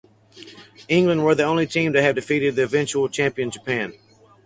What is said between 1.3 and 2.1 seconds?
the only team to